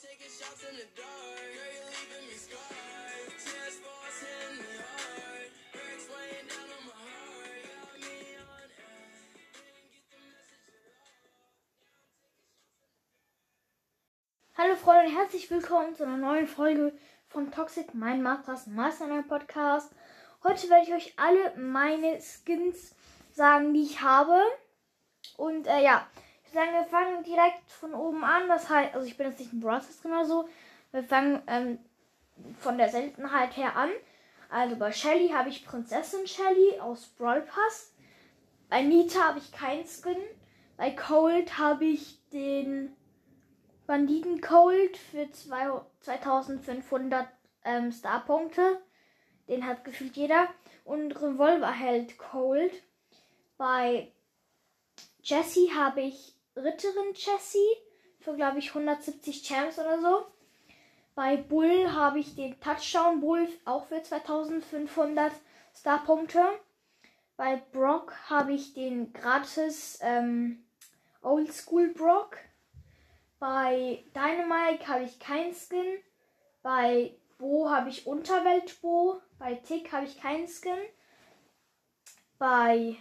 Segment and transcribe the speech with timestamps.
[0.00, 0.14] Hallo
[14.76, 16.96] Freunde und herzlich willkommen zu einer neuen Folge
[17.26, 19.90] von Toxic, mein Masters Mastermind Podcast.
[20.44, 22.94] Heute werde ich euch alle meine Skins
[23.32, 24.40] sagen, die ich habe.
[25.36, 26.06] Und äh, ja,
[26.52, 28.48] sagen, wir fangen direkt von oben an.
[28.48, 30.48] Das heißt, also ich bin jetzt nicht ein Brawl Stars oder so.
[30.92, 31.78] Wir fangen ähm,
[32.58, 33.90] von der Seltenheit her an.
[34.50, 37.92] Also bei Shelly habe ich Prinzessin Shelly aus Brawl Pass.
[38.68, 40.16] Bei Nita habe ich keinen Skin.
[40.76, 42.96] Bei Cold habe ich den
[43.86, 45.68] Banditen Cold für zwei,
[46.00, 47.28] 2500
[47.64, 48.80] ähm, Starpunkte.
[49.48, 50.48] Den hat gefühlt jeder.
[50.84, 52.72] Und Revolverheld Cold.
[53.56, 54.12] Bei
[55.22, 57.76] Jessie habe ich Ritterin Jessie
[58.20, 60.26] für, glaube ich, 170 Champs oder so.
[61.14, 65.32] Bei Bull habe ich den Touchdown Bull auch für 2500
[65.74, 66.44] Starpunkte.
[67.36, 70.64] Bei Brock habe ich den gratis ähm,
[71.22, 72.36] Oldschool Brock.
[73.38, 75.98] Bei Dynamite habe ich keinen Skin.
[76.62, 79.20] Bei Bo habe ich Unterwelt Bo.
[79.38, 80.78] Bei Tick habe ich keinen Skin.
[82.38, 82.96] Bei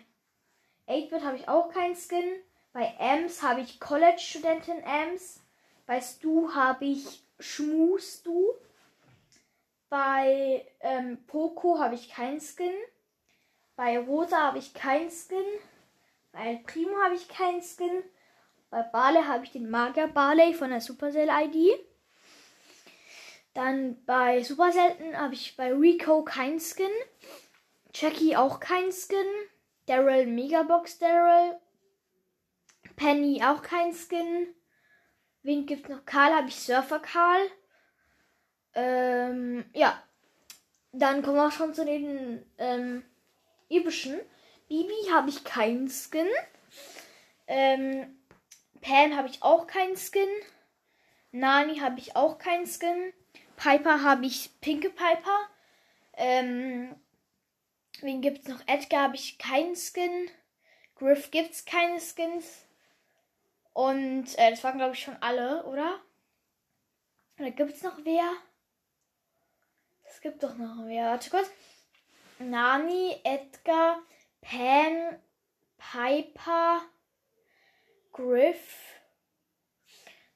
[0.88, 2.42] 8-Bit habe ich auch keinen Skin.
[2.73, 5.41] Bei Ems habe ich College-Studentin Ems.
[5.85, 8.53] Bei Stu habe ich Schmu Stu.
[9.89, 12.73] Bei ähm, Poco habe ich keinen Skin.
[13.75, 15.45] Bei Rosa habe ich keinen Skin.
[16.31, 18.03] Bei Primo habe ich keinen Skin.
[18.69, 21.79] Bei Barley habe ich den Magier Barley von der Supercell ID.
[23.53, 26.91] Dann bei Super Selten habe ich bei Rico keinen Skin.
[27.93, 29.25] Jackie auch keinen Skin.
[29.85, 31.57] Daryl Megabox Daryl.
[32.97, 34.53] Penny auch keinen Skin.
[35.43, 36.05] Wen gibt's noch?
[36.05, 37.49] Karl habe ich Surfer Karl.
[38.73, 40.03] Ähm, ja.
[40.91, 43.05] Dann kommen wir auch schon zu den ähm,
[43.69, 44.19] epischen.
[44.67, 46.27] Bibi habe ich keinen Skin.
[47.45, 48.19] Ähm,
[48.81, 50.27] Pam habe ich auch keinen Skin.
[51.31, 53.13] Nani habe ich auch keinen Skin.
[53.57, 55.39] Piper habe ich Pinke Piper.
[56.13, 56.95] Ähm,
[58.02, 58.59] wen gibt's noch?
[58.65, 60.30] Edgar habe ich keinen Skin.
[60.95, 62.67] Griff gibt's keine Skins.
[63.77, 66.02] Und äh, das waren glaube ich schon alle, oder?
[67.38, 68.27] Oder gibt's noch wer?
[70.04, 71.11] Es gibt doch noch wer.
[71.11, 71.48] Warte kurz.
[72.39, 74.02] Nani, Edgar,
[74.42, 75.20] Pam,
[75.77, 76.82] Piper,
[78.14, 78.95] Griff.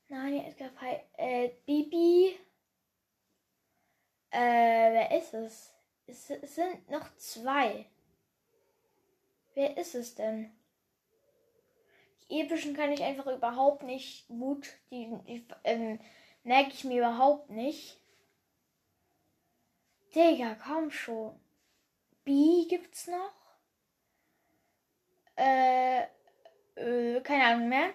[0.08, 2.38] Nani, Edgar, Piper, äh, Bibi.
[4.30, 4.38] Äh,
[4.94, 5.74] wer ist es?
[6.06, 6.30] es?
[6.30, 7.88] Es sind noch zwei.
[9.56, 10.56] Wer ist es denn?
[12.32, 14.68] Epischen kann ich einfach überhaupt nicht gut.
[14.92, 16.00] Die, die ähm,
[16.44, 18.00] merke ich mir überhaupt nicht.
[20.16, 21.40] Digga, komm schon.
[22.24, 23.34] B gibt's noch?
[25.38, 26.04] Äh,
[26.76, 27.94] äh, keine Ahnung mehr.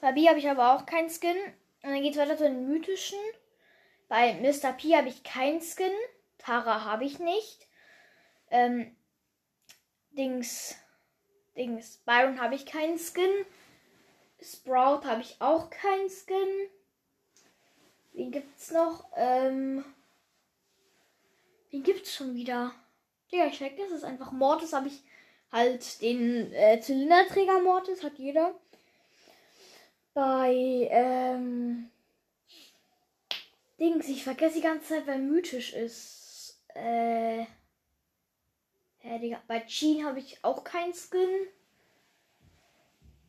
[0.00, 1.36] Bei B habe ich aber auch keinen Skin.
[1.82, 3.18] Und dann geht's weiter zu den mythischen.
[4.08, 4.72] Bei Mr.
[4.72, 5.92] P habe ich keinen Skin.
[6.38, 7.68] Tara habe ich nicht.
[8.50, 8.96] Ähm,
[10.10, 10.76] Dings.
[11.56, 11.98] Dings.
[11.98, 13.46] Byron habe ich keinen Skin.
[14.44, 16.68] Sprout habe ich auch keinen Skin.
[18.12, 19.06] Wen gibt's noch?
[19.16, 19.84] Ähm.
[21.70, 22.72] Wen gibt's schon wieder?
[23.32, 24.32] Digga, ich vergesse es einfach.
[24.32, 25.02] Mortis habe ich
[25.50, 28.54] halt den äh, Zylinderträger Mortis, hat jeder.
[30.12, 30.52] Bei,
[30.90, 31.90] ähm.
[33.80, 36.62] Dings, ich vergesse die ganze Zeit, wer mythisch ist.
[36.74, 37.40] Äh.
[39.02, 39.42] Ja, Digga.
[39.48, 41.48] Bei Jean habe ich auch keinen Skin.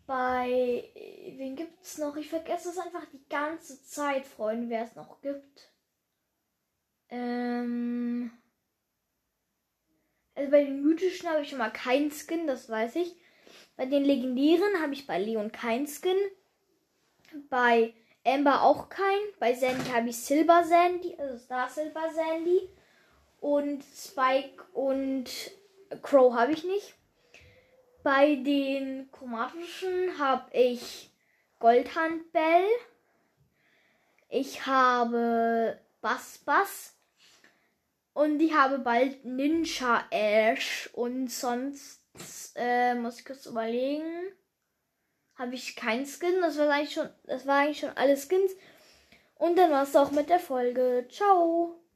[0.08, 0.90] Bei.
[1.38, 2.16] Wen gibt's noch?
[2.16, 5.72] Ich vergesse es einfach die ganze Zeit, Freunde, wer es noch gibt.
[7.10, 8.32] Ähm.
[10.36, 13.16] Also bei den mythischen habe ich schon mal keinen Skin, das weiß ich.
[13.78, 16.18] Bei den legendären habe ich bei Leon keinen Skin.
[17.50, 17.94] Bei
[18.26, 19.20] Amber auch kein.
[19.40, 22.70] Bei Sandy habe ich Silver Sandy, also Star Silver Sandy.
[23.40, 25.30] Und Spike und
[26.02, 26.96] Crow habe ich nicht.
[28.06, 31.10] Bei den chromatischen habe ich
[31.58, 32.68] Goldhandbell.
[34.30, 36.96] Ich habe Bass Bass.
[38.14, 40.88] Und ich habe bald Ninja Ash.
[40.94, 42.04] Und sonst
[42.54, 44.32] äh, muss ich kurz überlegen.
[45.34, 46.42] Habe ich keinen Skin.
[46.42, 48.52] Das war eigentlich schon, das war eigentlich schon alle Skins.
[49.34, 51.08] Und dann war es auch mit der Folge.
[51.10, 51.82] Ciao.